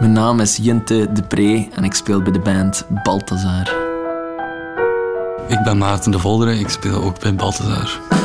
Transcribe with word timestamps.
Mijn 0.00 0.12
naam 0.12 0.40
is 0.40 0.56
Jinte 0.56 1.08
de 1.12 1.22
Pre 1.22 1.68
en 1.74 1.84
ik 1.84 1.94
speel 1.94 2.22
bij 2.22 2.32
de 2.32 2.38
band 2.38 2.86
Balthazar. 3.02 3.74
Ik 5.48 5.62
ben 5.64 5.78
Maarten 5.78 6.12
de 6.12 6.18
Volderen, 6.18 6.58
ik 6.58 6.68
speel 6.68 7.02
ook 7.02 7.20
bij 7.20 7.34
Balthazar. 7.34 8.19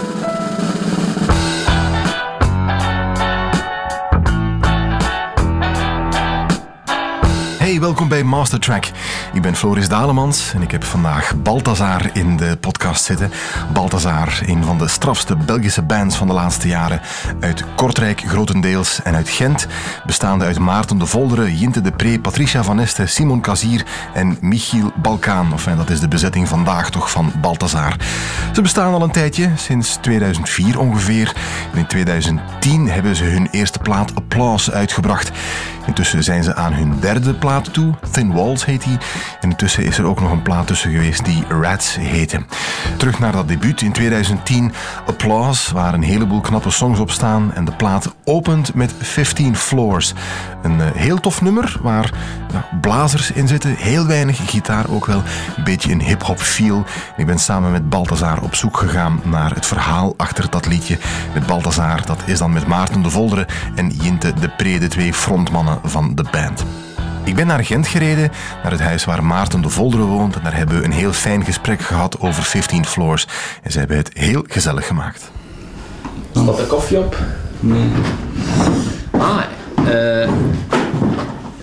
Welkom 7.96 8.16
bij 8.18 8.24
Mastertrack. 8.30 8.86
Ik 9.34 9.42
ben 9.42 9.56
Floris 9.56 9.90
Dalemans 9.90 10.54
en 10.54 10.62
ik 10.62 10.72
heb 10.72 10.84
vandaag 10.84 11.36
Balthazar 11.42 12.10
in 12.14 12.38
de 12.38 12.58
podcast 12.60 13.04
zitten. 13.06 13.32
Balthazar, 13.74 14.40
een 14.46 14.64
van 14.64 14.78
de 14.78 14.88
strafste 14.88 15.36
Belgische 15.36 15.82
bands 15.82 16.16
van 16.16 16.28
de 16.28 16.34
laatste 16.34 16.68
jaren. 16.68 17.02
Uit 17.40 17.64
Kortrijk 17.76 18.24
grotendeels 18.28 19.02
en 19.02 19.16
uit 19.16 19.30
Gent. 19.30 19.68
Bestaande 20.06 20.46
uit 20.46 20.60
Maarten 20.60 20.98
de 20.98 21.06
Volderen, 21.06 21.56
Jinte 21.56 21.82
de 21.82 21.92
Pre, 21.92 22.20
Patricia 22.20 22.64
van 22.64 22.80
Este, 22.80 23.06
Simon 23.06 23.42
Kazier 23.42 23.86
en 24.14 24.38
Michiel 24.42 24.92
Balkaan. 24.96 25.52
Enfin, 25.52 25.78
dat 25.78 25.90
is 25.90 26.00
de 26.00 26.08
bezetting 26.08 26.48
vandaag 26.48 26.90
toch 26.90 27.12
van 27.12 27.32
Balthazar. 27.42 27.96
Ze 28.54 28.62
bestaan 28.62 28.94
al 28.94 29.02
een 29.02 29.12
tijdje, 29.12 29.50
sinds 29.56 29.96
2004 30.02 30.80
ongeveer. 30.80 31.36
En 31.72 31.78
in 31.78 31.88
2010 31.88 32.90
hebben 32.90 33.16
ze 33.16 33.24
hun 33.24 33.48
eerste 33.52 33.80
plaat 33.80 34.16
Applause 34.16 34.72
uitgebracht. 34.72 35.32
Intussen 35.86 36.24
zijn 36.24 36.44
ze 36.44 36.56
aan 36.56 36.74
hun 36.74 37.00
derde 37.00 37.34
plaat 37.34 37.74
toe. 37.74 37.85
Thin 38.12 38.34
Walls 38.34 38.66
heet 38.66 38.84
die. 38.84 38.98
En 39.42 39.50
intussen 39.50 39.84
is 39.84 39.98
er 39.98 40.06
ook 40.06 40.22
nog 40.22 40.32
een 40.32 40.42
plaat 40.42 40.68
tussen 40.68 40.92
geweest 40.92 41.26
die 41.26 41.44
Rats 41.50 41.96
heette. 42.00 42.46
Terug 42.98 43.20
naar 43.20 43.32
dat 43.32 43.48
debuut 43.48 43.82
in 43.82 43.92
2010. 43.92 44.72
Applause, 45.06 45.74
waar 45.74 45.94
een 45.94 46.04
heleboel 46.04 46.42
knappe 46.42 46.70
songs 46.70 47.00
op 47.00 47.12
staan. 47.12 47.54
En 47.54 47.66
de 47.66 47.72
plaat 47.72 48.16
opent 48.24 48.74
met 48.74 48.94
15 49.00 49.56
Floors. 49.56 50.14
Een 50.64 50.78
uh, 50.78 50.86
heel 50.94 51.20
tof 51.20 51.42
nummer 51.42 51.78
waar 51.82 52.12
blazers 52.82 53.32
in 53.32 53.48
zitten. 53.48 53.76
Heel 53.76 54.06
weinig 54.06 54.50
gitaar 54.50 54.90
ook 54.90 55.06
wel. 55.06 55.22
Een 55.58 55.64
beetje 55.64 55.92
een 55.92 56.02
hip-hop 56.02 56.40
feel. 56.40 56.84
Ik 57.18 57.26
ben 57.26 57.40
samen 57.40 57.72
met 57.72 57.90
Balthazar 57.90 58.42
op 58.42 58.56
zoek 58.56 58.78
gegaan 58.78 59.22
naar 59.24 59.54
het 59.54 59.66
verhaal 59.66 60.14
achter 60.18 60.50
dat 60.50 60.66
liedje. 60.66 60.98
Met 61.34 61.46
Balthazar, 61.46 62.06
dat 62.06 62.22
is 62.26 62.40
dan 62.40 62.54
met 62.54 62.68
Maarten 62.68 63.02
de 63.02 63.10
Volderen 63.10 63.46
en 63.76 63.90
Jinte 63.90 64.34
de 64.34 64.50
Pre, 64.50 64.80
de 64.80 64.88
twee 64.88 65.14
frontmannen 65.14 65.80
van 65.84 66.16
de 66.16 66.26
band. 66.32 66.66
Ik 67.26 67.36
ben 67.36 67.48
naar 67.48 67.66
Gent 67.66 67.88
gereden, 67.88 68.32
naar 68.64 68.72
het 68.72 68.82
huis 68.82 69.06
waar 69.06 69.24
Maarten 69.24 69.62
de 69.62 69.70
Volderen 69.70 70.06
woont. 70.06 70.36
En 70.36 70.42
daar 70.44 70.56
hebben 70.56 70.78
we 70.78 70.84
een 70.84 70.92
heel 70.92 71.14
fijn 71.14 71.46
gesprek 71.46 71.82
gehad 71.82 72.20
over 72.20 72.44
15 72.44 72.86
Floors. 72.86 73.28
En 73.64 73.72
ze 73.72 73.80
hebben 73.80 73.98
het 73.98 74.10
heel 74.14 74.44
gezellig 74.48 74.88
gemaakt. 74.88 75.32
Staat 76.32 76.60
er 76.60 76.66
koffie 76.66 77.00
op? 77.00 77.18
Nee. 77.60 77.90
Ah, 79.12 79.42
eh... 79.88 80.30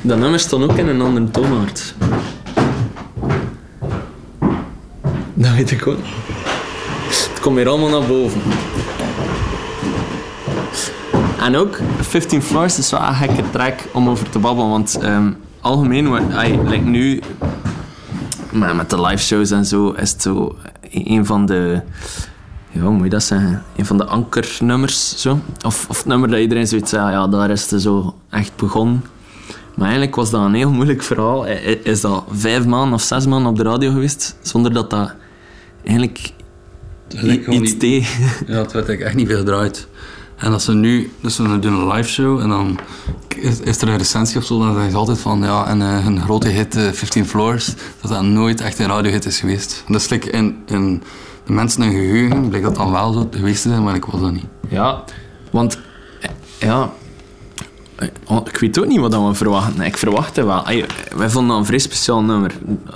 dat 0.00 0.18
nummer 0.18 0.40
staat 0.40 0.60
ook 0.60 0.76
in 0.76 0.88
een 0.88 1.00
andere 1.00 1.30
toonaard. 1.30 1.94
Dat 5.34 5.52
weet 5.54 5.70
ik 5.70 5.86
ook. 5.86 5.98
Het 7.08 7.40
komt 7.40 7.56
weer 7.56 7.68
allemaal 7.68 8.00
naar 8.00 8.08
boven. 8.08 8.40
En 11.40 11.56
ook 11.56 11.78
15 12.00 12.42
Floors 12.42 12.78
is 12.78 12.90
wel 12.90 13.00
een 13.00 13.14
gekke 13.14 13.50
track 13.50 13.80
om 13.92 14.08
over 14.08 14.30
te 14.30 14.38
babbelen, 14.38 14.70
want 14.70 14.98
um, 15.02 15.36
algemeen, 15.62 16.32
ay, 16.32 16.58
like 16.64 16.84
nu, 16.84 17.20
maar 18.52 18.76
met 18.76 18.90
de 18.90 19.00
live 19.00 19.22
shows 19.22 19.50
en 19.50 19.64
zo, 19.64 19.90
is 19.90 20.12
het 20.12 20.22
zo 20.22 20.56
een 20.90 21.26
van 21.26 21.46
de, 21.46 21.80
ja, 22.70 22.80
hoe 22.80 22.90
moet 22.90 23.04
je 23.04 23.10
dat 23.10 23.22
zeggen, 23.22 23.62
een 23.76 23.86
van 23.86 23.96
de 23.96 24.04
ankernummers, 24.04 25.20
zo. 25.20 25.40
Of, 25.66 25.86
of 25.88 25.96
het 25.96 26.06
nummer 26.06 26.28
dat 26.28 26.38
iedereen 26.38 26.66
zoiets 26.66 26.90
zei, 26.90 27.10
ja, 27.10 27.28
daar 27.28 27.50
is 27.50 27.70
het 27.70 27.82
zo 27.82 28.14
echt 28.30 28.56
begonnen. 28.56 29.04
Maar 29.74 29.86
eigenlijk 29.86 30.16
was 30.16 30.30
dat 30.30 30.44
een 30.44 30.54
heel 30.54 30.70
moeilijk 30.70 31.02
verhaal. 31.02 31.46
Is 31.82 32.00
dat 32.00 32.24
vijf 32.30 32.66
maanden 32.66 32.94
of 32.94 33.02
zes 33.02 33.26
maanden 33.26 33.50
op 33.50 33.56
de 33.56 33.62
radio 33.62 33.90
geweest, 33.92 34.36
zonder 34.42 34.72
dat 34.72 34.90
dat 34.90 35.14
eigenlijk 35.84 36.32
iets 37.48 37.78
deed. 37.78 38.06
Ja, 38.46 38.58
het 38.58 38.72
werd 38.72 38.88
echt 38.88 39.14
niet 39.14 39.28
veel 39.28 39.38
gedraaid. 39.38 39.88
En 40.42 40.52
als 40.52 40.64
ze 40.64 40.74
nu, 40.74 41.12
dus 41.20 41.36
we 41.36 41.58
doen 41.58 41.72
een 41.72 41.88
live 41.88 42.08
show 42.08 42.40
en 42.40 42.48
dan 42.48 42.78
is, 43.64 43.82
er 43.82 43.88
een 43.88 43.96
recensie 43.96 44.38
of 44.38 44.44
zo, 44.44 44.58
dan 44.58 44.72
zeggen 44.72 44.90
ze 44.90 44.96
altijd 44.96 45.18
van 45.18 45.42
ja, 45.42 45.66
en 45.66 45.80
uh, 45.80 46.06
een 46.06 46.20
grote 46.20 46.48
hit, 46.48 46.76
uh, 46.76 46.90
15 46.90 47.26
Floors, 47.26 47.74
dat 48.00 48.10
dat 48.10 48.22
nooit 48.22 48.60
echt 48.60 48.78
een 48.78 48.86
radiohit 48.86 49.24
is 49.24 49.40
geweest. 49.40 49.84
Is 49.88 50.08
like 50.08 50.30
in, 50.30 50.62
in 50.66 51.02
de 51.46 51.52
mensen 51.52 51.82
een 51.82 51.90
geheugen, 51.90 52.48
blijkt 52.48 52.66
dat 52.66 52.76
dan 52.76 52.90
wel 52.90 53.12
zo 53.12 53.28
geweest 53.30 53.62
te 53.62 53.68
zijn, 53.68 53.82
maar 53.82 53.94
ik 53.94 54.04
was 54.04 54.20
dat 54.20 54.32
niet. 54.32 54.46
Ja, 54.68 55.04
want 55.50 55.78
ja, 56.58 56.90
ik 58.44 58.56
weet 58.56 58.78
ook 58.78 58.86
niet 58.86 59.00
wat 59.00 59.14
we 59.14 59.34
verwachten. 59.34 59.80
Ik 59.80 59.96
verwachtte 59.96 60.44
wel. 60.44 60.64
Wij 61.16 61.30
vonden 61.30 61.56
een 61.56 61.64
vrij 61.64 61.78
speciaal 61.78 62.22
nummer. 62.22 62.52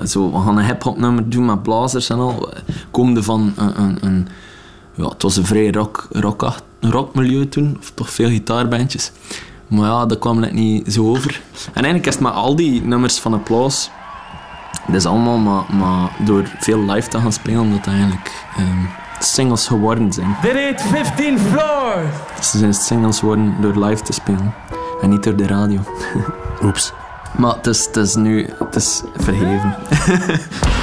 Zo, 0.07 0.33
we 0.33 0.39
gaan 0.39 0.59
een 0.59 0.65
hip-hop 0.65 0.99
nummer 0.99 1.31
doen 1.31 1.45
met 1.45 1.63
blazers 1.63 2.09
en 2.11 2.19
al. 2.19 2.49
Komende 2.91 3.23
van 3.23 3.53
een, 3.57 3.83
een, 3.83 3.99
een 4.01 4.29
ja, 4.97 5.09
het 5.09 5.23
was 5.23 5.37
een 5.37 5.47
vrij 5.47 5.71
rock, 5.71 6.07
rock, 6.11 6.53
rockmilieu 6.91 7.49
toen, 7.49 7.77
of 7.81 7.93
toch 7.95 8.11
veel 8.11 8.29
gitaarbandjes. 8.29 9.13
Maar 9.69 9.89
ja, 9.89 10.07
dat 10.07 10.19
kwam 10.19 10.41
net 10.41 10.53
niet 10.53 10.93
zo 10.93 11.09
over. 11.09 11.41
En 11.67 11.83
eigenlijk 11.83 12.07
is 12.07 12.15
het 12.15 12.23
met 12.23 12.33
al 12.33 12.57
die 12.57 12.83
nummers 12.83 13.19
van 13.19 13.35
Applaus, 13.35 13.91
dat 14.87 14.97
is 14.97 15.07
allemaal 15.07 15.39
maar, 15.39 15.65
maar 15.77 16.11
door 16.25 16.45
veel 16.59 16.79
live 16.79 17.09
te 17.09 17.21
gaan 17.21 17.33
spelen, 17.33 17.71
dat 17.71 17.87
eigenlijk 17.87 18.45
um, 18.59 18.89
singles 19.19 19.67
geworden 19.67 20.13
zijn. 20.13 20.37
Dit 20.43 20.53
heet 20.53 20.83
15 20.83 21.39
Floor! 21.39 22.05
Ze 22.41 22.59
zijn 22.59 22.75
singles 22.75 23.19
geworden 23.19 23.55
door 23.61 23.85
live 23.85 24.03
te 24.03 24.13
spelen 24.13 24.55
en 25.01 25.11
niet 25.11 25.23
door 25.23 25.37
de 25.37 25.47
radio. 25.47 25.81
Oeps. 26.65 26.93
Maar 27.37 27.55
het 27.55 27.67
is, 27.67 27.87
het 27.87 27.97
is 27.97 28.15
nu 28.15 28.49
het 28.59 28.77
is 28.77 29.03
verheven. 29.17 29.77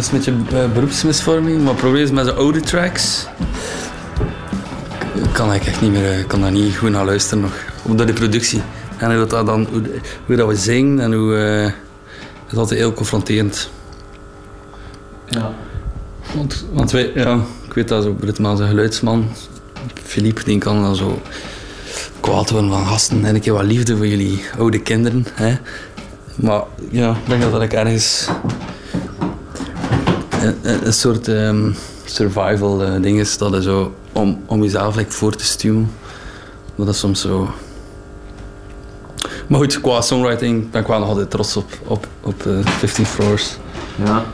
dat 0.00 0.12
is 0.12 0.26
een 0.26 0.44
beetje 0.44 0.68
beroepsmisvorming, 0.68 1.64
maar 1.64 1.74
probleem 1.74 2.02
is 2.02 2.10
met 2.10 2.24
de 2.24 2.32
oude 2.32 2.60
tracks. 2.60 3.26
Kan 5.32 5.52
ik 5.52 5.64
echt 5.64 5.80
niet 5.80 5.92
meer, 5.92 6.24
kan 6.24 6.40
daar 6.40 6.50
niet 6.50 6.76
goed 6.76 6.90
naar 6.90 7.04
luisteren 7.04 7.42
nog. 7.42 7.52
Door 7.96 8.06
de 8.06 8.12
productie. 8.12 8.62
En 8.96 9.16
hoe 9.16 9.26
dat, 9.26 9.46
dan, 9.46 9.66
hoe, 9.70 9.82
hoe 10.26 10.36
dat 10.36 10.48
we 10.48 10.56
zingen 10.56 11.00
en 11.00 11.12
hoe. 11.12 11.32
Uh, 11.32 11.64
het 12.42 12.52
is 12.52 12.58
altijd 12.58 12.80
heel 12.80 12.92
confronterend. 12.92 13.70
Ja. 15.26 15.52
Want, 16.34 16.64
want 16.72 16.90
wij, 16.90 17.12
ja, 17.14 17.40
ik 17.66 17.72
weet 17.72 17.88
dat 17.88 18.02
zo, 18.02 18.16
zijn 18.56 18.68
geluidsman, 18.68 19.28
Philippe, 20.02 20.44
die 20.44 20.58
kan 20.58 20.82
dan 20.82 20.96
zo 20.96 21.22
kwaad 22.20 22.50
worden 22.50 22.70
van 22.70 22.86
gasten 22.86 23.24
en 23.24 23.34
een 23.34 23.40
keer 23.40 23.52
wat 23.52 23.64
liefde 23.64 23.96
voor 23.96 24.06
jullie 24.06 24.42
oude 24.58 24.80
kinderen. 24.80 25.26
Hè. 25.32 25.56
Maar 26.34 26.62
ja, 26.90 27.10
ik 27.10 27.28
denk 27.28 27.42
dat 27.42 27.52
dat 27.52 27.62
ik 27.62 27.72
ergens 27.72 28.28
een, 30.62 30.92
soort 30.92 31.28
um, 31.28 31.74
survival 32.04 32.86
uh, 32.86 33.02
ding 33.02 33.18
is. 33.20 33.38
Dat 33.38 33.62
zo 33.62 33.94
om, 34.12 34.42
om 34.46 34.62
jezelf 34.62 34.96
like, 34.96 35.12
voor 35.12 35.36
te 35.36 35.44
stuwen. 35.44 35.90
Dat 36.74 36.88
is 36.88 36.98
soms 36.98 37.20
zo... 37.20 37.50
Maar 39.46 39.58
goed, 39.58 39.80
qua 39.80 40.00
songwriting 40.00 40.70
ben 40.70 40.80
ik 40.80 40.86
wel 40.86 40.98
nog 40.98 41.08
altijd 41.08 41.30
trots 41.30 41.56
op, 41.56 41.78
op, 41.86 42.06
op 42.20 42.44
uh, 42.46 42.66
15 42.66 43.06
Floors. 43.06 43.56
Ja. 44.04 44.24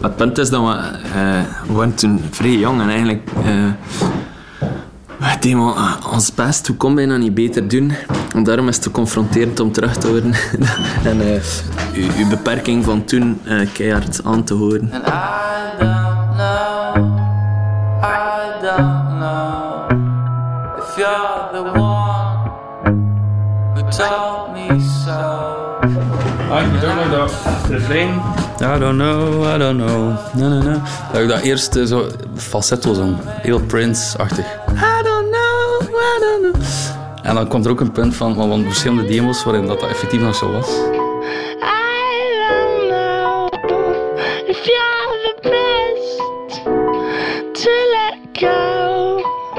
Het 0.00 0.16
punt 0.16 0.38
is 0.38 0.50
dat 0.50 0.60
we, 0.60 0.68
uh, 0.68 1.42
we 1.66 1.72
waren 1.72 1.94
toen 1.94 2.20
vrij 2.30 2.56
jong 2.56 2.80
en 2.80 2.88
eigenlijk... 2.88 3.30
Uh, 3.38 3.70
we 5.18 5.36
deden 5.40 5.74
ons 6.12 6.34
best, 6.34 6.66
hoe 6.66 6.76
kon 6.76 6.94
bijna 6.94 7.16
niet 7.16 7.34
beter 7.34 7.68
doen. 7.68 7.92
En 8.34 8.44
daarom 8.44 8.68
is 8.68 8.74
het 8.74 8.84
te 8.84 8.90
confronterend 8.90 9.60
om 9.60 9.72
terug 9.72 9.96
te 9.96 10.06
horen. 10.06 10.34
en 11.10 11.20
uh, 11.20 11.32
uw, 11.94 12.08
uw, 12.18 12.28
beperking 12.28 12.84
van 12.84 13.04
toen 13.04 13.40
uh, 13.44 13.68
keihard 13.72 14.20
aan 14.24 14.44
te 14.44 14.54
horen. 14.54 14.90
And 14.92 15.06
I 15.06 15.78
don't 15.78 16.36
know, 16.36 17.10
I 18.02 18.60
don't 18.62 19.18
know 19.18 19.42
If 20.78 20.96
you're 20.96 21.48
the 21.52 21.78
one 21.78 22.32
who 23.74 23.82
told 23.90 24.52
me 24.52 24.80
so 25.04 25.62
I 26.52 26.80
don't 26.80 26.96
know 26.96 27.10
dat 27.10 27.32
refrein. 27.68 28.20
I 28.60 28.78
don't 28.78 28.96
know, 28.96 29.44
I 29.54 29.58
don't 29.58 29.76
know. 29.76 30.18
No, 30.34 30.48
no, 30.48 30.62
no. 30.62 30.80
Dat 31.12 31.22
ik 31.22 31.28
dat 31.28 31.40
eerst 31.40 31.76
uh, 31.76 31.84
zo 31.84 32.06
falsetto 32.36 32.94
zong. 32.94 33.16
Heel 33.42 33.60
Prince-achtig. 33.60 34.46
En 37.22 37.34
dan 37.34 37.48
komt 37.48 37.64
er 37.64 37.70
ook 37.70 37.80
een 37.80 37.92
punt 37.92 38.16
van, 38.16 38.34
van 38.34 38.64
verschillende 38.64 39.04
demos 39.04 39.44
waarin 39.44 39.66
dat, 39.66 39.80
dat 39.80 39.88
effectief 39.88 40.20
nog 40.20 40.34
zo 40.34 40.52
was. 40.52 40.68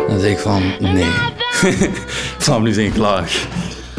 Dan 0.07 0.19
zeg 0.19 0.31
ik 0.31 0.39
van, 0.39 0.61
nee. 0.79 1.11
Vanaf 2.43 2.61
nu 2.61 2.73
zijn 2.73 2.93
klaar. 2.93 3.47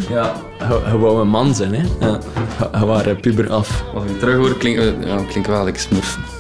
Ja, 0.08 0.32
je, 0.58 0.81
je 0.90 0.99
wou 0.99 1.20
een 1.20 1.28
man 1.28 1.55
zijn, 1.55 1.75
hè? 1.75 1.82
Ja. 2.06 2.19
Je, 2.72 2.78
je 2.78 2.87
waren 2.87 3.20
puber 3.20 3.50
af. 3.50 3.84
Als 3.94 4.05
ik 4.05 4.19
terug 4.19 4.37
hoor, 4.37 4.56
klinkt 4.56 4.81
eh, 4.81 5.06
ja, 5.06 5.17
klinkt 5.28 5.49
wel 5.49 5.64
like 5.64 5.78
smurf. 5.78 6.33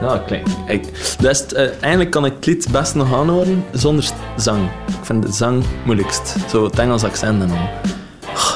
Ja, 0.00 0.22
klinkt. 0.26 0.50
Ik, 0.66 0.84
het, 1.22 1.52
eh, 1.52 1.68
eigenlijk 1.80 2.10
kan 2.10 2.24
ik 2.24 2.32
het 2.34 2.46
lied 2.46 2.68
best 2.70 2.94
nog 2.94 3.14
aanhoren 3.14 3.64
zonder 3.72 4.10
zang. 4.36 4.64
Ik 4.86 5.04
vind 5.04 5.22
de 5.22 5.32
zang 5.32 5.64
moeilijkst. 5.84 6.36
Zo 6.50 6.64
het 6.64 6.78
Engels 6.78 7.04
accent 7.04 7.42
en 7.42 7.50
al. 7.50 7.68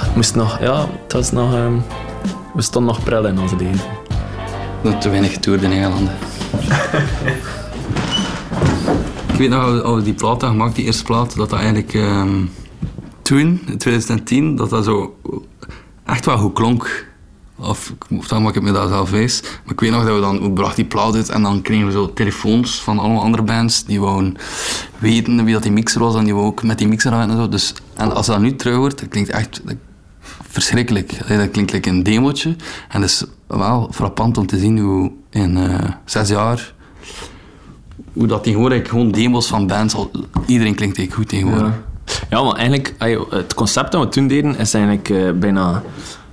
Ik 0.09 0.15
moest 0.15 0.35
nog, 0.35 0.61
ja, 0.61 0.87
het 1.03 1.13
was 1.13 1.33
nog. 1.33 1.55
ehm, 1.55 1.73
we 2.55 2.63
stonden 2.63 2.95
nog 2.95 3.05
pril 3.05 3.27
in 3.27 3.39
onze 3.39 3.57
leven. 3.57 3.85
Nog 4.83 5.01
te 5.01 5.09
weinig 5.09 5.33
getoerd 5.33 5.63
in 5.63 5.73
Engeland. 5.73 6.11
ik 9.33 9.39
weet 9.39 9.51
nog, 9.51 9.83
als 9.83 9.97
we 9.97 10.03
die 10.03 10.15
plaat 10.15 10.31
hadden 10.31 10.51
gemaakt, 10.51 10.75
die 10.75 10.85
eerste 10.85 11.05
plaat, 11.05 11.37
dat 11.37 11.51
dat 11.51 11.59
eigenlijk 11.59 11.95
ehm, 11.95 12.45
toen, 13.23 13.61
in 13.67 13.79
2010, 13.79 14.57
dat 14.57 14.71
dat 14.71 14.85
zo 14.85 15.17
echt 16.05 16.27
wel 16.27 16.39
goed 16.39 16.53
klonk. 16.53 17.07
Of 17.63 17.93
of 18.19 18.29
dan 18.29 18.43
maak 18.43 18.55
ik 18.55 18.63
me 18.63 18.73
dat 18.73 18.89
zelf 18.89 19.11
wijs. 19.11 19.41
Maar 19.43 19.73
ik 19.73 19.81
weet 19.81 19.91
nog 19.91 20.05
dat 20.05 20.15
we 20.15 20.21
dan, 20.21 20.41
we 20.43 20.51
brachten 20.51 20.77
die 20.77 20.85
plaat 20.85 21.15
uit 21.15 21.29
en 21.29 21.43
dan 21.43 21.63
kregen 21.63 21.87
we 21.87 21.93
zo 21.93 22.13
telefoons 22.13 22.81
van 22.83 22.99
allemaal 22.99 23.23
andere 23.23 23.43
bands 23.43 23.85
die 23.85 24.01
wouden 24.01 24.37
weten 24.99 25.45
wie 25.45 25.55
dat 25.55 25.63
die 25.63 25.73
mixer 25.73 26.01
was 26.01 26.15
en 26.15 26.25
die 26.25 26.35
ook 26.35 26.63
met 26.63 26.79
die 26.79 26.89
mixer 26.89 27.13
aan 27.13 27.31
en 27.31 27.37
zo. 27.37 27.49
Dus, 27.49 27.75
en 27.95 28.15
als 28.15 28.27
dat 28.27 28.41
nu 28.41 28.57
terug 28.57 28.77
wordt, 28.77 28.99
dat 29.01 29.09
klinkt 29.09 29.31
echt 29.31 29.61
dat- 29.65 29.77
verschrikkelijk. 30.49 31.29
Dat 31.29 31.51
klinkt 31.51 31.73
like 31.73 31.89
een 31.89 32.03
demootje. 32.03 32.57
En 32.89 33.01
het 33.03 33.11
is 33.11 33.25
wel 33.47 33.89
frappant 33.93 34.39
om 34.39 34.47
te 34.47 34.59
zien 34.59 34.79
hoe 34.79 35.11
in 35.31 35.57
eh, 35.57 35.79
zes 36.05 36.29
jaar 36.29 36.75
hoe 38.13 38.27
dat 38.27 38.43
tegenwoordig 38.43 38.89
gewoon 38.89 39.11
demos 39.11 39.47
van 39.47 39.67
bands, 39.67 39.95
iedereen 40.47 40.75
klinkt 40.75 40.99
eigenlijk 40.99 41.15
goed 41.15 41.29
tegenwoordig. 41.29 41.73
Ja, 42.31 42.43
maar 42.43 42.55
eigenlijk, 42.55 42.95
het 43.31 43.55
concept 43.55 43.93
dat 43.93 44.03
we 44.05 44.09
toen 44.09 44.27
deden 44.27 44.59
is 44.59 44.75
eigenlijk 44.75 45.09
eh, 45.11 45.31
bijna 45.33 45.83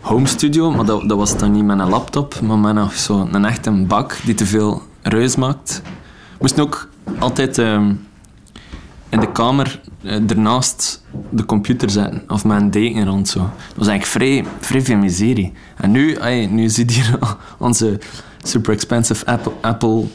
home 0.02 0.28
studio, 0.28 0.72
maar 0.72 0.86
dat, 0.86 1.04
was 1.06 1.38
dan 1.38 1.52
niet 1.52 1.66
met 1.66 1.80
een 1.80 1.90
laptop, 1.90 2.42
maar 2.42 2.58
met 2.58 2.90
een 3.10 3.46
echte 3.46 3.72
bak 3.72 4.18
die 4.26 4.34
te 4.34 4.46
veel 4.46 4.82
ruis 5.02 5.36
maakt. 5.36 5.82
We 5.84 6.38
moesten 6.40 6.64
ook 6.64 6.90
altijd 7.20 7.58
ehm, 7.58 7.94
in 9.10 9.20
de 9.20 9.32
kamer 9.32 9.82
eh, 10.02 10.30
ernaast 10.30 11.04
de 11.30 11.46
computer 11.46 11.90
zetten, 11.90 12.24
of 12.28 12.46
met 12.46 12.62
een 12.62 12.72
deken 12.72 13.06
rond 13.06 13.28
zo. 13.28 13.40
Dat 13.40 13.76
was 13.76 13.88
eigenlijk 13.88 14.06
vrij, 14.06 14.46
vrij 14.60 14.82
veel 14.82 14.98
miserie. 14.98 15.54
En 15.76 15.92
nu, 15.92 16.14
ey, 16.14 16.46
nu 16.46 16.70
zit 16.80 16.92
hier 16.92 17.20
onze 17.58 18.00
super 18.44 18.74
expensive 18.74 19.40
Apple, 19.62 20.06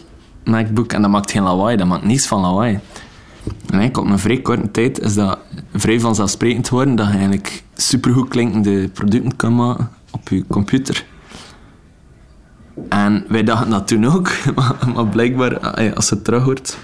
MacBook 0.45 0.93
en 0.93 1.03
dat 1.03 1.11
maakt 1.11 1.31
geen 1.31 1.43
lawaai, 1.43 1.77
dat 1.77 1.87
maakt 1.87 2.05
niets 2.05 2.27
van 2.27 2.41
lawaai. 2.41 2.81
En 3.45 3.79
eigenlijk 3.79 3.99
op 3.99 4.07
een 4.07 4.19
vrij 4.19 4.41
korte 4.41 4.71
tijd 4.71 5.01
is 5.01 5.15
dat 5.15 5.39
vrij 5.75 6.01
vanzelfsprekend 6.01 6.69
geworden 6.69 6.97
dat 6.97 7.07
je 7.07 7.13
eigenlijk 7.13 7.64
supergoed 7.75 8.29
klinkende 8.29 8.89
producten 8.89 9.47
op 10.11 10.29
je 10.29 10.45
computer. 10.49 11.05
En 12.89 13.25
wij 13.29 13.43
dachten 13.43 13.71
dat 13.71 13.87
toen 13.87 14.05
ook, 14.05 14.31
maar, 14.57 14.77
maar 14.95 15.07
blijkbaar, 15.07 15.59
als 15.95 16.11
het 16.11 16.25
terug 16.25 16.43
hoort, 16.43 16.79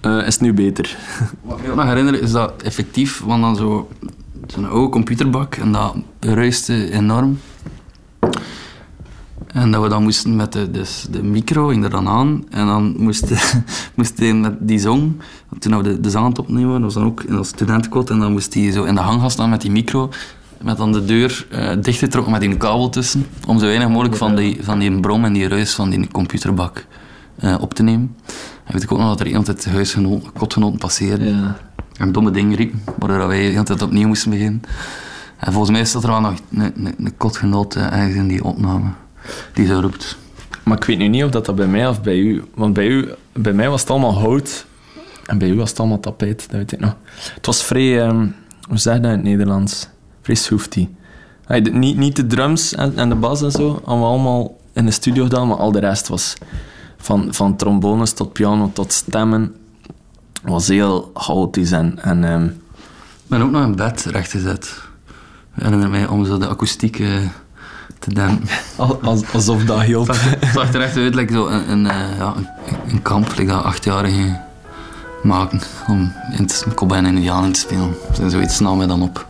eh, 0.00 0.26
is 0.26 0.34
het 0.34 0.40
nu 0.40 0.52
beter. 0.52 0.96
Wat 1.42 1.58
ik 1.58 1.66
me 1.66 1.74
nog 1.74 1.84
herinner 1.84 2.22
is 2.22 2.32
dat 2.32 2.62
effectief, 2.62 3.20
want 3.20 3.42
dan 3.42 3.56
zo 3.56 3.88
zo'n 4.46 4.68
oude 4.68 4.88
computerbak 4.88 5.54
en 5.54 5.72
dat 5.72 5.96
ruiste 6.20 6.90
enorm. 6.90 7.38
En 9.54 9.70
dat 9.70 9.82
we 9.82 9.88
dan 9.88 10.02
moesten 10.02 10.36
met 10.36 10.52
de, 10.52 10.70
dus 10.70 11.06
de 11.10 11.22
micro, 11.22 11.70
er 11.70 11.90
dan 11.90 12.08
aan. 12.08 12.44
En 12.50 12.66
dan 12.66 12.94
moesten 12.98 13.38
moest 13.96 14.18
hij 14.18 14.34
met 14.34 14.54
die 14.60 14.78
zong, 14.78 15.12
toen 15.58 15.76
we 15.76 15.82
de, 15.82 16.00
de 16.00 16.10
zang 16.10 16.24
aan 16.24 16.30
het 16.30 16.38
opnemen 16.38 16.82
was 16.82 16.94
dan 16.94 17.04
ook 17.04 17.22
in 17.22 17.38
ons 17.38 17.48
studentenkot. 17.48 18.10
En 18.10 18.18
dan 18.18 18.32
moest 18.32 18.54
hij 18.54 18.70
zo 18.70 18.84
in 18.84 18.94
de 18.94 19.00
hang 19.00 19.20
gaan 19.20 19.30
staan 19.30 19.50
met 19.50 19.60
die 19.60 19.70
micro. 19.70 20.10
Met 20.62 20.76
dan 20.76 20.92
de 20.92 21.04
deur 21.04 21.46
eh 21.50 21.70
dichtgetrokken 21.80 22.32
met 22.32 22.40
die 22.40 22.56
kabel 22.56 22.88
tussen. 22.88 23.26
Om 23.46 23.58
zo 23.58 23.66
weinig 23.66 23.88
mogelijk 23.88 24.16
van 24.16 24.36
die, 24.36 24.58
van 24.62 24.78
die 24.78 25.00
brom 25.00 25.24
en 25.24 25.32
die 25.32 25.48
ruis 25.48 25.74
van 25.74 25.90
die 25.90 26.08
computerbak 26.08 26.86
eh, 27.36 27.56
op 27.60 27.74
te 27.74 27.82
nemen. 27.82 28.16
En 28.64 28.72
weet 28.72 28.82
ik 28.82 28.92
ook 28.92 28.98
nog 28.98 29.08
dat 29.08 29.20
er 29.20 29.26
iemand 29.26 29.46
het 29.46 29.64
huisgenoten, 29.64 30.32
kotgenoten 30.32 30.78
passeerde. 30.78 31.24
Ja. 31.24 31.56
En 31.96 32.12
domme 32.12 32.30
dingen 32.30 32.56
riepen, 32.56 32.82
waardoor 32.98 33.28
wij 33.28 33.38
de 33.38 33.50
hele 33.50 33.62
tijd 33.62 33.82
opnieuw 33.82 34.06
moesten 34.06 34.30
beginnen. 34.30 34.62
En 35.36 35.52
volgens 35.52 35.72
mij 35.72 35.84
staat 35.84 36.02
er 36.02 36.10
wel 36.10 36.20
nog 36.20 36.34
een, 36.50 36.60
een, 36.60 36.94
een 36.98 37.16
kotgenoot 37.16 37.76
eh, 37.76 37.92
ergens 37.92 38.14
in 38.14 38.28
die 38.28 38.44
opname. 38.44 38.90
Die 39.54 39.66
zo 39.66 39.80
roept. 39.80 40.16
Maar 40.62 40.76
ik 40.76 40.84
weet 40.84 40.98
nu 40.98 41.08
niet 41.08 41.24
of 41.24 41.30
dat, 41.30 41.46
dat 41.46 41.54
bij 41.54 41.66
mij 41.66 41.88
of 41.88 42.02
bij 42.02 42.16
u... 42.16 42.44
Want 42.54 42.72
bij, 42.74 42.86
u, 42.86 43.08
bij 43.32 43.52
mij 43.52 43.68
was 43.68 43.80
het 43.80 43.90
allemaal 43.90 44.14
hout. 44.18 44.66
En 45.26 45.38
bij 45.38 45.48
u 45.48 45.56
was 45.56 45.70
het 45.70 45.78
allemaal 45.78 46.00
tapijt, 46.00 46.38
dat 46.50 46.56
weet 46.58 46.72
ik 46.72 46.80
nog. 46.80 46.96
Het 47.34 47.46
was 47.46 47.62
vrij... 47.64 48.02
ehm, 48.02 48.26
hoe 48.68 48.78
zeg 48.78 48.94
je 48.94 49.00
dat 49.00 49.10
in 49.10 49.16
het 49.16 49.26
Nederlands? 49.26 49.88
Vrij 50.22 50.34
soefty. 50.36 50.88
Hey, 51.46 51.62
de- 51.62 51.70
niet, 51.70 51.96
niet 51.96 52.16
de 52.16 52.26
drums 52.26 52.74
en, 52.74 52.96
en 52.96 53.08
de 53.08 53.14
bas 53.14 53.42
en 53.42 53.50
zo, 53.50 53.80
allemaal 53.84 54.60
in 54.72 54.84
de 54.84 54.90
studio 54.90 55.22
gedaan, 55.22 55.48
maar 55.48 55.56
al 55.56 55.72
de 55.72 55.80
rest 55.80 56.08
was... 56.08 56.34
Van, 56.96 57.34
van 57.34 57.56
trombones 57.56 58.12
tot 58.12 58.32
piano 58.32 58.70
tot 58.72 58.92
stemmen. 58.92 59.54
was 60.42 60.68
heel 60.68 61.10
chaotisch 61.14 61.72
en... 61.72 61.98
en 62.02 62.24
ehm, 62.24 62.44
Ik 62.44 63.30
ben 63.30 63.42
ook 63.42 63.50
nog 63.50 63.64
in 63.64 63.76
bed 63.76 64.04
rechtgezet. 64.04 64.78
Ik 65.56 65.62
herinner 65.62 65.90
mij 65.90 66.06
om 66.06 66.24
zo 66.26 66.38
de 66.38 66.48
akoestiek 66.48 67.02
te 68.04 68.14
dempen. 68.14 68.48
al- 68.76 68.98
als- 69.02 69.32
alsof 69.32 69.64
dat 69.64 69.80
hielp. 69.82 70.06
Het 70.08 70.48
zag 70.54 70.74
er 70.74 70.80
echt 70.80 70.96
uit 70.96 71.14
like 71.14 71.32
zo 71.32 71.46
een, 71.46 71.70
een, 71.70 71.86
eh, 71.86 72.16
ja, 72.18 72.32
een, 72.36 72.48
een 72.88 73.02
kamp 73.02 73.28
like 73.36 73.50
dat 73.52 73.64
achtjarigen 73.64 74.40
maken. 75.22 75.60
Om 75.88 76.12
in 76.38 76.46
te, 76.46 76.64
Cowboy 76.74 76.96
en 76.96 77.06
Indiaan 77.06 77.44
in 77.44 77.52
te 77.52 77.60
spelen. 77.60 77.94
En 78.20 78.30
zoiets 78.30 78.60
nam 78.60 78.76
mij 78.76 78.86
dan 78.86 79.02
op. 79.02 79.26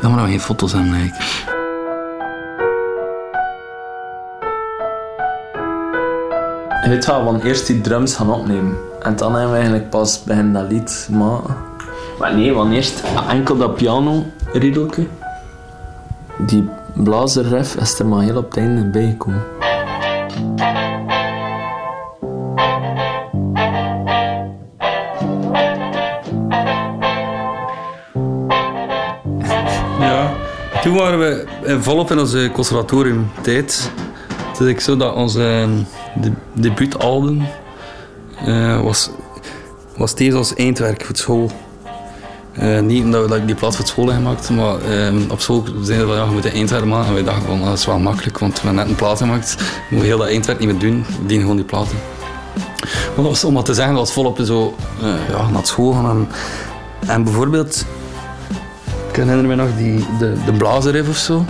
Jammer 0.00 0.20
dat 0.20 0.28
we 0.28 0.34
geen 0.36 0.40
foto's 0.46 0.72
hebben 0.72 0.92
eigenlijk. 0.92 1.32
Je 6.82 6.88
weet 6.92 7.06
wel, 7.06 7.24
want 7.24 7.42
eerst 7.44 7.66
die 7.66 7.80
drums 7.80 8.14
gaan 8.14 8.30
opnemen. 8.30 8.76
En 9.02 9.16
dan 9.16 9.32
hebben 9.32 9.50
we 9.50 9.56
eigenlijk 9.56 9.90
pas 9.90 10.22
beginnen 10.24 10.52
dat 10.52 10.70
lied 10.70 11.08
maken. 11.12 11.54
Maar 12.18 12.34
nee, 12.34 12.52
want 12.52 12.72
eerst 12.72 13.02
enkel 13.28 13.56
dat 13.56 13.74
piano 13.74 14.26
riedelke. 14.52 15.06
Die 16.38 16.68
blazerref 16.96 17.74
is 17.74 17.98
er 17.98 18.06
maar 18.06 18.22
heel 18.22 18.36
op 18.36 18.44
het 18.44 18.56
einde 18.56 18.90
bij 18.90 19.10
gekomen. 19.10 19.44
Ja, 30.00 30.32
toen 30.82 30.94
waren 30.94 31.18
we 31.18 31.46
eh, 31.64 31.80
volop 31.80 32.10
in 32.10 32.18
onze 32.18 32.50
conservatoriumtijd. 32.52 33.90
Is 34.60 34.66
ik 34.66 34.80
zo 34.80 34.96
dat 34.96 35.14
onze 35.14 35.42
eh, 35.42 36.22
de, 36.22 36.32
debuutalbum 36.52 37.46
eh, 38.44 38.82
was, 38.82 39.10
was 39.96 40.12
tevens 40.12 40.36
als 40.36 40.54
eindwerk 40.54 41.04
voor 41.04 41.16
school. 41.16 41.50
Eh, 42.58 42.80
niet 42.80 43.04
omdat 43.04 43.28
we 43.28 43.44
die 43.44 43.54
plaat 43.54 43.76
voor 43.76 43.86
school 43.86 44.06
hebben 44.06 44.24
gemaakt, 44.24 44.50
maar 44.50 45.06
eh, 45.06 45.30
op 45.30 45.40
school 45.40 45.64
zeiden 45.82 46.08
we 46.08 46.14
ja, 46.14 46.26
we 46.26 46.32
moeten 46.32 46.52
eindwerk 46.52 46.84
maken. 46.84 47.08
En 47.08 47.14
wij 47.14 47.24
dachten 47.24 47.46
van, 47.46 47.60
ah, 47.60 47.66
dat 47.66 47.78
is 47.78 47.86
wel 47.86 47.98
makkelijk, 47.98 48.38
want 48.38 48.52
we 48.52 48.66
hebben 48.66 48.82
net 48.82 48.88
een 48.88 48.94
plaat 48.94 49.18
gemaakt. 49.18 49.54
We 49.54 49.62
moeten 49.88 50.08
heel 50.08 50.18
dat 50.18 50.28
eindwerk 50.28 50.58
niet 50.58 50.68
meer 50.68 50.78
doen, 50.78 51.04
we 51.08 51.26
dienen 51.26 51.40
gewoon 51.40 51.56
die 51.56 51.64
platen. 51.64 51.96
Maar 52.86 53.24
dat 53.24 53.24
was 53.24 53.44
om 53.44 53.52
maar 53.52 53.62
te 53.62 53.74
zeggen, 53.74 53.94
dat 53.94 54.02
was 54.02 54.12
volop 54.12 54.38
zo 54.42 54.74
eh, 55.02 55.28
ja, 55.28 55.48
naar 55.50 55.66
school 55.66 55.92
gaan. 55.92 56.10
En, 56.10 56.28
en 57.06 57.24
bijvoorbeeld, 57.24 57.84
ik 59.08 59.16
herinner 59.16 59.44
me 59.44 59.54
nog 59.54 59.68
die, 59.76 60.06
de, 60.18 60.36
de 60.58 61.04
of 61.08 61.16
zo. 61.16 61.44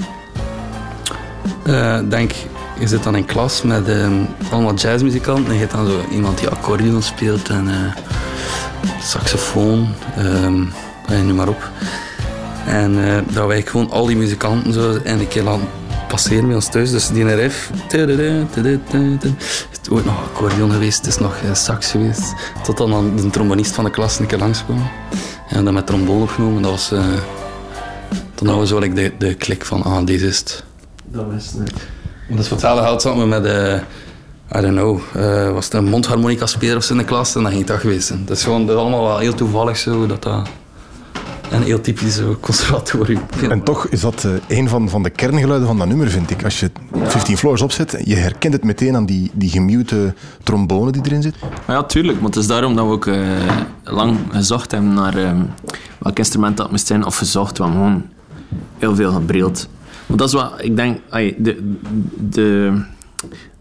Eh, 1.62 1.98
denk, 2.08 2.32
je 2.78 2.86
zit 2.86 3.02
dan 3.02 3.16
in 3.16 3.25
klas 3.25 3.62
met 3.62 3.88
eh, 3.88 4.08
allemaal 4.50 4.75
jazzmuzikanten 4.75 5.46
en 5.46 5.52
je 5.52 5.58
hebt 5.58 5.72
dan 5.72 5.86
zo 5.86 6.00
iemand 6.10 6.38
die 6.38 6.48
accordeon 6.48 7.02
speelt 7.02 7.48
en 7.48 7.94
saxofoon, 9.00 9.88
ehm 10.16 10.62
eh, 11.08 11.20
noem 11.20 11.36
maar 11.36 11.48
op. 11.48 11.70
En 12.66 13.04
eh, 13.04 13.34
dat 13.34 13.46
wij 13.46 13.62
gewoon 13.62 13.90
al 13.90 14.06
die 14.06 14.16
muzikanten 14.16 14.72
zo 14.72 14.98
en 15.04 15.20
een 15.20 15.28
keer 15.28 15.42
laten 15.42 15.68
passeren 16.08 16.46
bij 16.46 16.54
ons 16.54 16.68
thuis. 16.68 16.90
Dus 16.90 17.08
die 17.08 17.25
tudu, 17.88 18.46
tudu. 18.50 18.80
Is 19.38 19.78
het 19.78 19.90
ooit 19.90 20.04
nog 20.04 20.22
accordeon 20.22 20.70
geweest, 20.70 20.96
het 20.96 21.06
is 21.06 21.18
nog 21.18 21.36
eh, 21.44 21.54
sax 21.54 21.90
geweest. 21.90 22.34
Tot 22.62 22.76
dan, 22.76 22.90
dan 22.90 23.16
de 23.16 23.30
trombonist 23.30 23.75
van 23.75 23.84
de 23.84 23.90
klas 23.90 24.18
een 24.18 24.26
keer 24.26 24.38
langskwam. 24.38 24.90
En 25.48 25.64
dan 25.64 25.75
met 25.75 25.86
trombone 25.86 26.22
opgenomen. 26.22 26.62
Dat 26.62 26.70
was... 26.70 26.92
eh, 26.92 27.04
toen 28.34 28.48
hadden 28.48 28.64
we 28.64 28.66
zo 28.66 28.78
like, 28.78 28.94
de, 28.94 29.12
de 29.18 29.34
klik 29.34 29.64
van, 29.64 29.82
ah, 29.82 30.06
deze 30.06 30.26
is 30.26 30.38
het. 30.38 30.64
Dat 31.04 31.26
is 31.36 31.52
het. 31.58 31.72
Dat 32.28 32.38
is 32.38 32.50
hetzelfde 32.50 32.82
geld 32.82 33.02
we 33.02 33.26
met, 33.26 33.44
eh 33.44 33.80
I 34.56 34.60
don't 34.60 34.75
know, 34.75 35.00
was 35.52 35.64
het 35.64 35.75
een 35.75 35.84
mondharmonica 35.84 36.46
speler 36.46 36.76
of 36.76 36.84
zo 36.84 36.92
in 36.92 36.98
de 36.98 37.04
klas 37.04 37.34
en 37.34 37.42
dat 37.42 37.52
ging 37.52 37.66
dat 37.66 37.80
geweest 37.80 38.06
zijn. 38.06 38.25
Dat 38.26 38.36
is 38.36 38.44
gewoon 38.44 38.66
dat 38.66 38.76
is 38.76 38.80
allemaal 38.82 39.02
wel 39.02 39.18
heel 39.18 39.34
toevallig 39.34 39.76
zo, 39.76 40.06
dat 40.06 40.22
dat 40.22 40.48
En 41.50 41.62
heel 41.62 41.81
typisch 41.81 42.21
conservatorium. 42.41 43.21
En 43.50 43.62
toch 43.62 43.87
is 43.87 44.00
dat 44.00 44.25
eh, 44.25 44.59
een 44.59 44.69
van, 44.69 44.88
van 44.88 45.03
de 45.03 45.11
kerngeluiden 45.11 45.69
van 45.69 45.79
dat 45.79 45.88
nummer, 45.88 46.11
vind 46.11 46.31
ik. 46.31 46.45
Als 46.45 46.61
je 46.61 46.71
15 47.03 47.37
Floors 47.37 47.62
opzet, 47.62 48.03
je 48.05 48.15
herkent 48.15 48.53
het 48.53 48.65
meteen 48.65 48.97
aan 48.97 49.07
die, 49.07 49.31
die 49.35 49.50
gemute 49.50 50.15
trombone 50.43 50.91
die 50.93 51.03
erin 51.05 51.23
zit. 51.23 51.35
Maar 51.67 51.76
ja, 51.76 51.83
tuurlijk. 51.83 52.19
Maar 52.19 52.29
het 52.29 52.37
is 52.37 52.47
daarom 52.47 52.76
dat 52.76 52.87
we 52.87 52.93
ook 52.93 53.07
eh, 53.07 53.21
lang 53.85 54.19
gezocht 54.31 54.71
hebben 54.71 54.95
naar 54.95 55.17
eh, 55.17 55.41
welk 55.99 56.19
instrument 56.19 56.57
dat 56.57 56.71
moest 56.71 56.87
zijn. 56.87 57.05
Of 57.05 57.17
gezocht, 57.17 57.59
we 57.59 57.65
hebben 57.65 57.83
gewoon 57.83 58.07
heel 58.79 58.95
veel 58.95 59.12
gebreeld. 59.12 59.69
Want 60.07 60.19
dat 60.19 60.29
is 60.29 60.35
wat 60.35 60.53
ik 60.59 60.76
denk... 60.76 60.99
de, 61.38 61.76
de, 62.31 62.73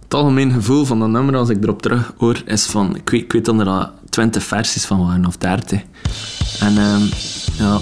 het 0.03 0.13
algemeen 0.13 0.51
gevoel 0.51 0.85
van 0.85 0.99
dat 0.99 1.09
nummer, 1.09 1.35
als 1.35 1.49
ik 1.49 1.63
erop 1.63 1.81
terug 1.81 2.13
hoor, 2.17 2.41
is 2.45 2.65
van... 2.65 2.95
Ik 2.95 3.09
weet, 3.09 3.21
ik 3.21 3.31
weet 3.31 3.45
dat 3.45 3.59
er 3.59 3.67
al 3.67 3.89
20 4.09 4.43
versies 4.43 4.85
van 4.85 5.05
waren, 5.05 5.25
of 5.25 5.37
30. 5.37 5.81
En 6.59 6.77
ehm, 6.77 7.01
ja... 7.57 7.79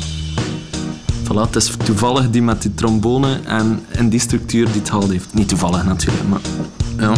Voilà, 1.24 1.46
het 1.46 1.56
is 1.56 1.72
toevallig 1.84 2.30
die 2.30 2.42
met 2.42 2.62
die 2.62 2.74
trombone 2.74 3.40
en, 3.46 3.86
en 3.92 4.10
die 4.10 4.20
structuur 4.20 4.66
die 4.66 4.82
het 4.82 4.90
gehaald 4.90 5.12
heeft. 5.12 5.34
Niet 5.34 5.48
toevallig 5.48 5.84
natuurlijk, 5.84 6.28
maar... 6.28 6.40
Ja. 6.98 7.14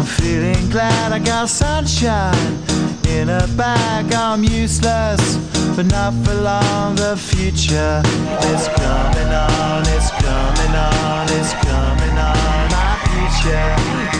I'm 0.00 0.06
feeling 0.06 0.70
glad 0.70 1.12
I 1.12 1.18
got 1.18 1.48
sunshine 1.50 2.58
in 3.06 3.28
a 3.28 3.46
bag. 3.56 4.14
I'm 4.14 4.42
useless, 4.42 5.36
but 5.76 5.86
not 5.86 6.14
for 6.24 6.34
long. 6.34 6.94
The 6.94 7.16
future 7.16 8.00
is 8.54 8.68
coming 8.68 9.32
on, 9.32 9.82
it's 9.82 10.10
coming 10.10 10.74
on, 10.74 11.28
it's 11.28 11.52
coming 11.52 12.18
on. 12.18 12.59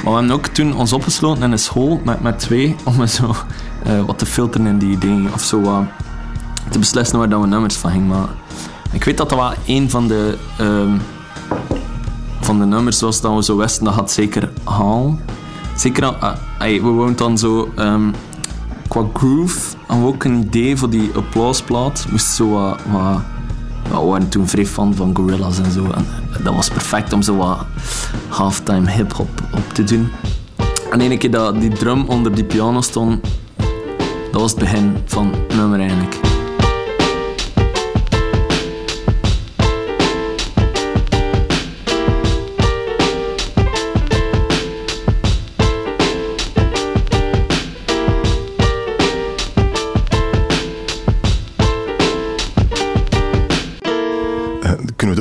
Maar 0.05 0.13
we 0.13 0.19
hebben 0.19 0.31
ook 0.31 0.47
toen 0.47 0.75
ons 0.75 0.93
opgesloten 0.93 1.43
in 1.43 1.53
een 1.53 1.59
school 1.59 2.01
met, 2.05 2.21
met 2.23 2.39
twee 2.39 2.77
om 2.85 3.07
zo 3.07 3.35
eh, 3.85 4.01
wat 4.07 4.19
te 4.19 4.27
filteren 4.27 4.67
in 4.67 4.79
die 4.79 4.99
dingen 4.99 5.33
of 5.33 5.43
zo 5.43 5.61
wat 5.61 5.83
te 6.71 6.79
beslissen 6.79 7.19
waar 7.19 7.29
dat 7.29 7.41
we 7.41 7.47
nummers 7.47 7.75
van 7.77 7.91
gingen. 7.91 8.27
Ik 8.93 9.05
weet 9.05 9.17
dat 9.17 9.29
dat 9.29 9.39
wel 9.39 9.53
een 9.67 9.91
van 9.91 10.09
de, 10.09 10.39
ehm, 10.59 10.97
van 12.41 12.59
de 12.59 12.65
nummers 12.65 13.01
was 13.01 13.21
dat 13.21 13.35
we 13.35 13.43
zo 13.45 13.57
wisten 13.57 13.85
dat 13.85 13.95
gaat 13.95 14.11
zeker 14.11 14.51
halen. 14.65 15.21
Zeker, 15.77 16.05
al- 16.05 16.17
ah, 16.17 16.37
we 16.59 16.81
woonden 16.81 17.17
dan 17.17 17.39
zo 17.39 17.73
ehm, 17.77 18.11
qua 18.89 19.05
groove 19.13 19.77
hadden 19.87 20.07
we 20.07 20.13
ook 20.13 20.25
een 20.25 20.37
idee 20.41 20.77
voor 20.77 20.91
die 20.91 21.11
applausplaat. 21.17 22.07
Moest 22.11 22.27
zo 22.27 22.51
wat, 22.51 22.79
we 23.91 24.07
waren 24.07 24.29
toen 24.29 24.49
vrij 24.49 24.67
fan 24.67 24.95
van 24.95 25.17
Gorillaz 25.17 25.59
en 25.59 25.73
zo. 25.73 25.85
En 25.91 26.07
dat 26.43 26.55
was 26.55 26.69
perfect 26.69 27.13
om 27.13 27.23
zo 27.23 27.37
wat 27.37 27.59
halftime 28.29 28.91
hip-hop 28.91 29.29
op 29.55 29.73
te 29.73 29.85
doen. 29.85 30.11
En 30.91 31.01
ene 31.01 31.17
keer 31.17 31.31
dat 31.31 31.61
die 31.61 31.71
drum 31.71 32.05
onder 32.07 32.35
die 32.35 32.45
piano 32.45 32.81
stond, 32.81 33.25
dat 34.33 34.41
was 34.41 34.51
het 34.51 34.61
begin 34.61 34.97
van 35.05 35.31
nummer 35.55 35.81
eigenlijk. 35.81 36.30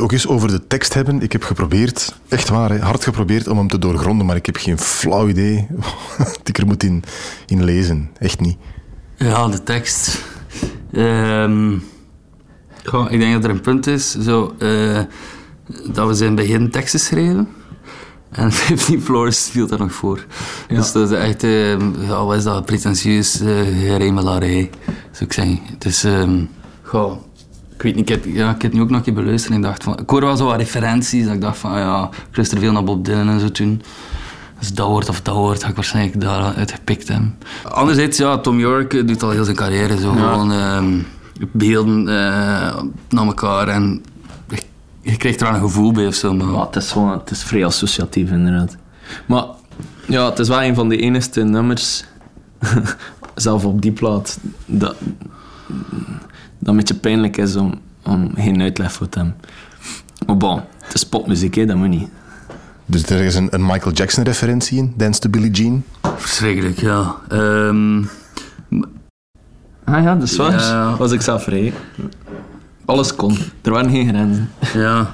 Ook 0.10 0.16
eens 0.16 0.28
over 0.28 0.48
de 0.48 0.68
tekst 0.68 0.94
hebben? 0.94 1.22
Ik 1.22 1.32
heb 1.32 1.44
geprobeerd, 1.44 2.16
echt 2.28 2.50
waar, 2.50 2.70
hè, 2.70 2.80
hard 2.80 3.04
geprobeerd 3.04 3.48
om 3.48 3.58
hem 3.58 3.68
te 3.68 3.80
doorgronden, 3.80 4.26
maar 4.26 4.36
ik 4.36 4.46
heb 4.46 4.56
geen 4.56 4.78
flauw 4.80 5.28
idee 5.28 5.68
wat 6.18 6.42
ik 6.44 6.58
er 6.58 6.66
moet 6.66 6.84
in, 6.84 7.04
in 7.46 7.64
lezen. 7.64 8.10
Echt 8.18 8.40
niet. 8.40 8.58
Ja, 9.16 9.48
de 9.48 9.64
tekst. 9.64 10.22
Ehm, 10.92 11.78
goh, 12.84 13.12
ik 13.12 13.20
denk 13.20 13.34
dat 13.34 13.44
er 13.44 13.50
een 13.50 13.62
punt 13.62 13.88
is 13.88 14.12
zo, 14.12 14.56
eh, 14.60 15.00
dat 15.92 16.08
we 16.08 16.14
zijn 16.14 16.36
begin 16.36 16.70
teksten 16.70 17.00
schrijven. 17.00 17.48
En 18.32 18.52
15 18.68 19.02
Floors 19.02 19.50
viel 19.50 19.68
daar 19.68 19.80
nog 19.80 19.94
voor. 19.94 20.26
Dus 20.68 20.92
dat 20.92 21.12
is 21.12 21.18
echt, 21.18 21.44
ehm, 21.44 22.02
ja, 22.02 22.26
wat 22.26 22.38
is 22.38 22.44
dat, 22.44 22.66
pretentieus 22.66 23.42
uh, 23.42 23.48
geremelarij, 23.88 24.70
zou 25.12 25.26
ik 25.26 25.34
zeggen. 25.34 25.60
Dus, 25.78 26.04
ehm, 26.04 26.44
goh, 26.82 27.18
ik 27.80 27.86
weet 27.86 27.96
niet, 27.96 28.10
ik 28.10 28.16
heb, 28.16 28.36
ja, 28.36 28.56
ik 28.56 28.62
heb 28.62 28.74
nu 28.74 28.82
ook 28.82 28.90
nog 28.90 28.98
een 28.98 29.04
keer 29.04 29.14
beluisterd 29.14 29.54
en 29.54 29.60
ik 29.60 29.66
dacht 29.66 29.84
van, 29.84 30.00
ik 30.00 30.10
hoor 30.10 30.22
wel 30.22 30.38
zo 30.38 30.46
wat 30.46 30.58
referenties, 30.58 31.26
dat 31.26 31.34
ik 31.34 31.42
dacht 31.42 31.58
van, 31.58 31.78
ja, 31.78 32.10
ik 32.30 32.36
luister 32.36 32.60
veel 32.60 32.72
naar 32.72 32.84
Bob 32.84 33.06
Dylan 33.06 33.30
en 33.30 33.40
zo 33.40 33.52
toen. 33.52 33.82
Dus 34.60 34.74
dat 34.74 34.88
woord 34.88 35.10
of 35.10 35.22
dat 35.22 35.36
woord 35.36 35.64
ga 35.64 35.70
ik 35.70 35.76
waarschijnlijk 35.76 36.22
daaruit 36.22 36.72
gepikt 36.72 37.08
hebben. 37.08 37.38
Anderzijds, 37.64 38.18
ja, 38.18 38.38
Tom 38.38 38.60
York 38.60 38.94
eh, 38.94 39.08
doet 39.08 39.24
al 39.24 39.30
heel 39.30 39.44
zijn 39.44 39.56
carrière 39.56 39.98
zo 39.98 40.12
gewoon 40.12 40.52
ehm, 40.52 41.00
beelden 41.52 42.08
eh, 42.08 42.84
naar 43.10 43.26
elkaar 43.26 43.68
en 43.68 44.02
je, 44.50 44.62
je 45.02 45.18
krijgt 45.18 45.42
er 45.42 45.48
aan 45.48 45.54
een 45.54 45.62
gevoel 45.62 45.92
bij 45.92 46.08
of 46.08 46.16
zo. 46.16 46.34
Maar, 46.34 46.66
het 46.66 46.76
is, 46.76 46.92
gewoon, 46.92 47.12
het 47.12 47.32
is 47.32 47.44
vrij 47.44 47.66
associatief 47.66 48.32
inderdaad. 48.32 48.78
Maar 49.26 49.46
ja, 50.06 50.30
het 50.30 50.40
is 50.40 50.48
wel 50.48 50.64
een 50.64 50.76
van 50.76 50.90
de 50.90 50.98
enige 50.98 51.44
nummers, 51.44 52.04
zelf 53.36 53.66
op 53.66 53.82
die 53.82 53.92
plaat, 53.92 54.40
dat, 54.66 54.96
dat 56.60 56.70
een 56.70 56.76
beetje 56.76 56.96
pijnlijk 56.96 57.38
is 57.38 57.56
om, 57.56 57.74
om 58.06 58.32
geen 58.36 58.62
uitleg 58.62 58.92
voor 58.92 59.10
te 59.10 59.18
hebben. 59.18 59.36
Maar 60.26 60.38
bon, 60.38 60.62
het 60.84 60.94
is 60.94 61.04
popmuziek, 61.06 61.56
hè, 61.56 61.66
dat 61.66 61.76
moet 61.76 61.88
niet. 61.90 62.08
Dus 62.86 63.04
er 63.04 63.20
is 63.22 63.36
een, 63.36 63.48
een 63.52 63.66
Michael 63.66 63.92
Jackson-referentie 63.96 64.78
in, 64.78 64.94
Dance 64.98 65.20
to 65.20 65.30
Billie 65.30 65.52
Jean. 65.52 65.84
verschrikkelijk, 66.18 66.80
ja. 66.80 67.16
Ehm, 67.30 68.04
Ah 69.84 70.04
ja, 70.04 70.14
dat 70.16 70.24
is 70.24 70.36
waar. 70.36 70.52
Ja. 70.52 70.96
Was 70.98 71.12
ik 71.12 71.22
zelf 71.22 71.44
vrij. 71.44 71.74
Alles 72.86 73.16
kon. 73.16 73.38
Er 73.62 73.72
waren 73.72 73.92
geen 73.92 74.08
grenzen. 74.08 74.50
Ja. 74.74 75.10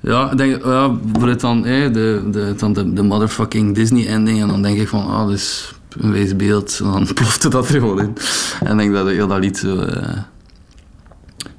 Ja, 0.00 0.30
ik 0.30 0.38
denk, 0.38 0.64
ja, 0.64 0.88
bijvoorbeeld 0.90 1.40
dan, 1.40 1.62
de, 1.62 1.90
de, 2.30 2.54
dan 2.56 2.72
de, 2.72 2.92
de 2.92 3.02
motherfucking 3.02 3.74
Disney-ending. 3.74 4.40
En 4.40 4.48
dan 4.48 4.62
denk 4.62 4.78
ik 4.78 4.88
van, 4.88 5.06
ah, 5.06 5.18
dat 5.26 5.30
is 5.34 5.74
een 5.98 6.12
wijs 6.12 6.36
beeld. 6.36 6.78
En 6.82 6.90
dan 6.90 7.08
plofte 7.14 7.48
dat 7.48 7.68
er 7.68 7.80
gewoon 7.80 8.00
in. 8.00 8.16
En 8.64 8.70
ik 8.72 8.78
denk 8.78 8.92
dat 8.92 9.06
heel 9.06 9.26
dat 9.26 9.38
lied 9.38 9.58
zo... 9.58 9.78
eh, 9.80 10.18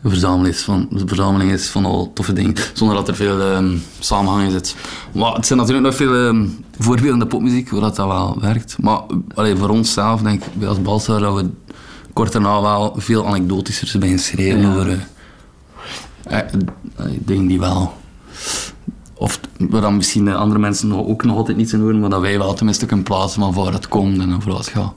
een 0.01 0.10
verzameling 0.10 0.56
is, 0.56 0.62
van, 0.62 0.88
een 0.91 1.08
verzameling 1.08 1.51
is 1.51 1.68
van 1.68 1.86
al 1.86 2.12
toffe 2.13 2.34
dingen. 2.34 2.56
Zonder 2.74 2.96
dat 2.96 3.08
er 3.08 3.15
veel 3.15 3.41
ehm, 3.41 3.77
samenhang 4.00 4.44
in 4.44 4.51
zit. 4.51 4.75
Maar 5.12 5.34
het 5.34 5.46
zijn 5.46 5.60
natuurlijk 5.60 5.86
nog 5.86 5.96
veel 5.96 6.15
ehm, 6.27 6.48
voorbeelden 6.77 7.13
in 7.13 7.20
de 7.20 7.27
popmuziek 7.27 7.70
waar 7.70 7.82
dat, 7.82 7.96
dat 7.96 8.08
wel 8.08 8.38
werkt. 8.41 8.75
Maar 8.82 9.01
allee, 9.36 9.56
voor 9.56 9.70
onszelf 9.70 10.22
denk 10.22 10.44
ik, 10.44 10.63
als 10.65 10.82
Balsa, 10.82 11.20
dat 11.20 11.36
we 11.36 11.50
kort 12.13 12.32
daarna 12.32 12.62
wel 12.62 12.94
veel 12.98 13.27
anekdotischer 13.27 13.88
zijn 13.88 14.03
geschreven 14.08 14.62
Ja. 14.62 14.70
over... 14.75 15.08
eh, 16.24 16.38
eh, 16.39 16.46
dingen 17.20 17.48
die 17.48 17.60
wel... 17.60 17.94
Of 19.13 19.39
waar 19.58 19.82
dan 19.82 19.96
misschien 19.96 20.25
de 20.25 20.34
andere 20.36 20.60
mensen 20.60 21.08
ook 21.08 21.24
nog 21.24 21.38
altijd 21.38 21.58
niet 21.58 21.70
zijn 21.70 21.82
horen, 21.82 22.00
maar 22.00 22.10
dat 22.10 22.22
wij 22.22 22.38
wel 22.38 22.53
tenminste 22.53 22.86
kunnen 22.86 23.06
plaatsen 23.06 23.41
van 23.41 23.53
waar 23.53 23.74
het 23.74 23.88
komt 23.88 24.20
en 24.20 24.29
het 24.29 24.68
gaat. 24.68 24.94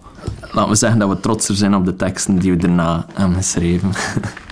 Laten 0.52 0.70
we 0.70 0.76
zeggen 0.76 0.98
dat 0.98 1.08
we 1.08 1.20
trotser 1.20 1.54
zijn 1.54 1.74
op 1.74 1.84
de 1.84 1.96
teksten 1.96 2.38
die 2.38 2.50
we 2.50 2.56
daarna 2.56 3.06
hebben 3.12 3.36
geschreven. 3.36 3.90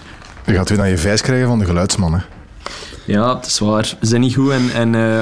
Je 0.50 0.57
gaat 0.57 0.69
weer 0.69 0.78
naar 0.78 0.88
je 0.88 0.99
vijs 0.99 1.21
krijgen 1.21 1.47
van 1.49 1.59
de 1.59 1.64
geluidsman. 1.64 2.12
Hè. 2.14 2.21
Ja, 3.04 3.37
het 3.37 3.47
is 3.47 3.59
waar. 3.59 3.97
We 4.00 4.07
zijn 4.07 4.21
niet 4.21 4.35
goed 4.35 4.50
en, 4.50 4.71
en, 4.75 4.95
eh, 4.95 5.19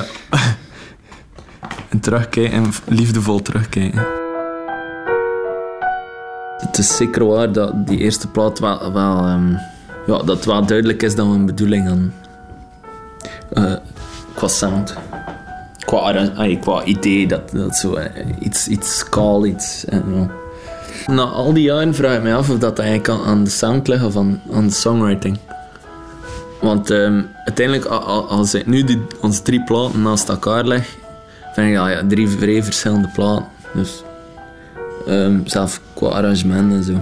en 1.88 2.00
terugkijken, 2.00 2.52
en 2.52 2.72
liefdevol 2.84 3.42
terugkijken. 3.42 4.06
Het 6.58 6.78
is 6.78 6.96
zeker 6.96 7.26
waar 7.26 7.52
dat 7.52 7.86
die 7.86 7.98
eerste 7.98 8.28
plaat 8.28 8.58
wel, 8.58 8.92
wel 8.92 9.16
ehm, 9.16 9.52
ja, 10.06 10.18
dat 10.22 10.44
wel 10.44 10.66
duidelijk 10.66 11.02
is 11.02 11.14
dat 11.14 11.26
we 11.26 11.32
een 11.32 11.46
bedoeling 11.46 11.88
hadden. 11.88 12.14
Eh, 13.52 13.74
qua 14.34 14.48
sound. 14.48 14.94
Qua, 15.84 16.28
ay, 16.36 16.56
qua 16.56 16.84
idee, 16.84 17.26
dat, 17.26 17.50
dat 17.50 17.76
zo 17.76 17.94
eh, 17.94 18.26
iets, 18.40 18.68
iets 18.68 19.08
kaal, 19.08 19.46
iets... 19.46 19.84
Na 21.08 21.22
al 21.22 21.52
die 21.52 21.62
jaren 21.62 21.94
vraag 21.94 22.16
ik 22.16 22.22
me 22.22 22.34
af 22.34 22.50
of 22.50 22.58
dat 22.58 22.78
eigenlijk 22.78 23.08
aan- 23.26 23.44
de 23.44 23.50
sound 23.50 23.88
ligt 23.88 24.04
of 24.04 24.16
aan, 24.16 24.40
de 24.66 24.70
songwriting. 24.70 25.38
Want 26.60 26.90
ehm, 26.90 27.22
uiteindelijk, 27.44 27.86
als 28.28 28.54
ik 28.54 28.66
nu 28.66 28.84
onze 29.20 29.42
drie 29.42 29.64
platen 29.64 30.02
naast 30.02 30.28
elkaar 30.28 30.64
leg, 30.64 30.96
vind 31.52 31.68
ik 31.68 31.74
dat 31.74 31.88
ja, 31.88 32.02
drie 32.08 32.28
vrij 32.28 32.62
verschillende 32.62 33.08
platen. 33.14 33.46
Dus 33.74 34.02
ehm, 35.06 35.38
zelf 35.44 35.80
qua 35.94 36.06
arrangement 36.08 36.72
en 36.72 36.82
zo. 36.82 36.96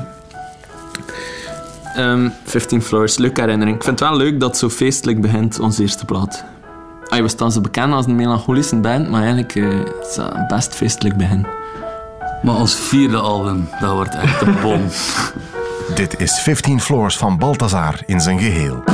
Ehm 1.94 2.28
15 2.44 2.82
Floors, 2.82 3.18
leuke 3.18 3.40
herinnering. 3.40 3.76
Ik 3.76 3.82
vind 3.84 4.00
het 4.00 4.08
wel 4.08 4.18
leuk 4.18 4.40
dat 4.40 4.48
het 4.48 4.58
zo 4.58 4.68
feestelijk 4.68 5.20
begint, 5.20 5.58
onze 5.60 5.82
eerste 5.82 6.04
plaat. 6.04 6.44
We 7.10 7.28
staan 7.28 7.52
zo 7.52 7.60
bekend 7.60 7.92
als 7.92 8.06
een 8.06 8.16
melancholische 8.16 8.76
band, 8.76 9.10
maar 9.10 9.20
eigenlijk 9.20 9.54
eh, 9.54 9.68
is 10.08 10.14
dat 10.14 10.34
een 10.34 10.46
best 10.48 10.74
feestelijk 10.74 11.16
begin. 11.16 11.46
Maar 12.42 12.54
ons 12.54 12.74
vierde 12.74 13.16
album, 13.16 13.68
dat 13.80 13.92
wordt 13.92 14.14
echt 14.14 14.40
de 14.40 14.58
bom. 14.62 14.80
Dit 15.94 16.20
is 16.20 16.38
15 16.38 16.80
Floors 16.80 17.16
van 17.16 17.38
Balthazar 17.38 18.02
in 18.06 18.20
zijn 18.20 18.38
geheel. 18.38 18.84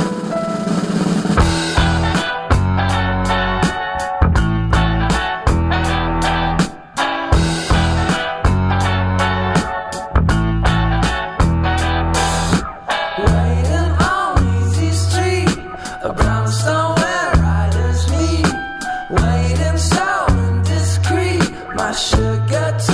sugar 21.93 22.92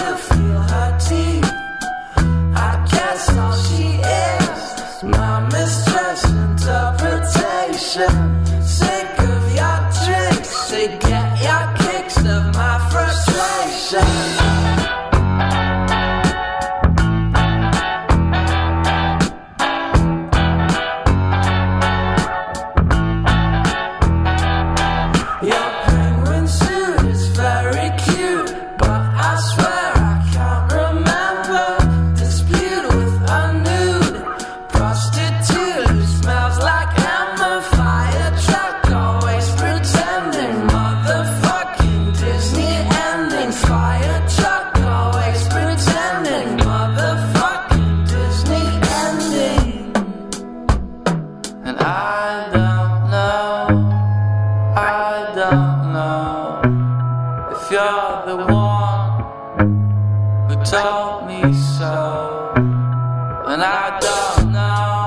no. 64.37 64.98